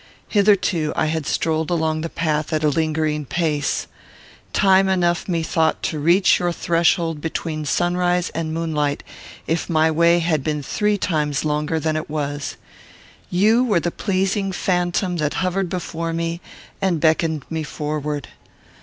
[0.29, 3.85] Hitherto I had strolled along the path at a lingering pace.
[4.51, 9.03] Time enough, methought, to reach your threshold between sunrise and moonlight,
[9.45, 12.55] if my way had been three times longer than it was.
[13.29, 16.41] You were the pleasing phantom that hovered before me
[16.81, 18.29] and beckoned me forward.